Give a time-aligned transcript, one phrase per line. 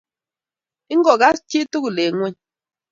[0.93, 2.35] I-ngogas tugul eng' ng'ony!